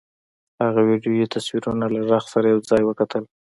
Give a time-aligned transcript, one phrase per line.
[0.63, 3.23] هغه ويډيويي تصويرونه له غږ سره يو ځای وکتل.